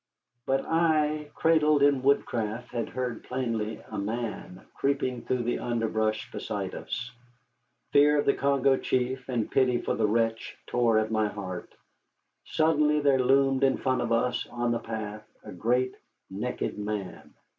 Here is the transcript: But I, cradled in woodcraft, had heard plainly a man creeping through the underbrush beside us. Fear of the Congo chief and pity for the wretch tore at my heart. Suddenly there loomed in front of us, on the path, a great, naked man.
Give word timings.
But 0.47 0.65
I, 0.65 1.29
cradled 1.35 1.83
in 1.83 2.01
woodcraft, 2.01 2.71
had 2.71 2.89
heard 2.89 3.23
plainly 3.23 3.83
a 3.87 3.99
man 3.99 4.65
creeping 4.73 5.21
through 5.21 5.43
the 5.43 5.59
underbrush 5.59 6.31
beside 6.31 6.73
us. 6.73 7.11
Fear 7.91 8.17
of 8.17 8.25
the 8.25 8.33
Congo 8.33 8.77
chief 8.77 9.29
and 9.29 9.51
pity 9.51 9.79
for 9.79 9.93
the 9.93 10.07
wretch 10.07 10.57
tore 10.65 10.97
at 10.97 11.11
my 11.11 11.27
heart. 11.27 11.75
Suddenly 12.45 13.01
there 13.01 13.19
loomed 13.23 13.63
in 13.63 13.77
front 13.77 14.01
of 14.01 14.11
us, 14.11 14.47
on 14.49 14.71
the 14.71 14.79
path, 14.79 15.21
a 15.43 15.51
great, 15.51 15.93
naked 16.31 16.79
man. 16.79 17.35